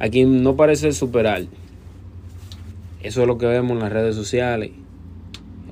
[0.00, 1.44] Aquí no parece superar.
[3.02, 4.72] Eso es lo que vemos en las redes sociales.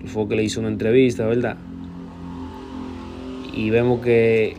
[0.00, 1.56] El fue que le hizo una entrevista, ¿verdad?
[3.52, 4.56] Y vemos que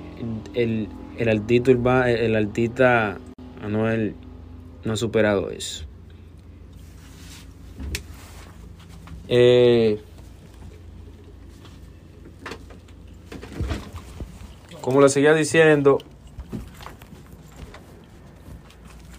[0.53, 3.17] el, el el artista
[3.61, 4.16] Anuel
[4.84, 5.86] no ha superado eso.
[9.28, 10.00] Eh,
[14.81, 16.00] como le seguía diciendo,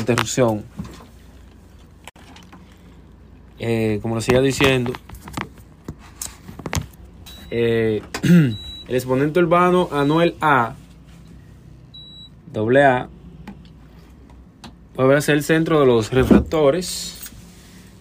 [0.00, 0.64] interrupción.
[3.58, 4.92] Eh, como lo siga diciendo,
[7.50, 10.74] eh, el exponente urbano Anuel A,
[12.52, 13.08] doble A,
[14.94, 17.18] puede ser el centro de los refractores.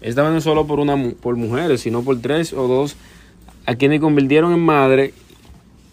[0.01, 2.95] Esta vez no solo por, una, por mujeres, sino por tres o dos
[3.65, 5.13] a quienes convirtieron en madre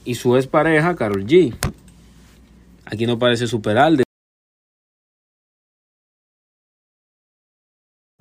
[0.04, 1.54] y su expareja, Carol G.
[2.84, 4.05] Aquí no parece superar